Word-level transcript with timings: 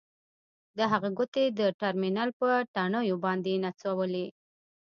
د 0.77 0.79
هغه 0.91 1.09
ګوتې 1.17 1.43
د 1.59 1.61
ټرمینل 1.79 2.29
په 2.39 2.47
تڼیو 2.75 3.17
باندې 3.25 3.53
نڅولې 3.63 4.25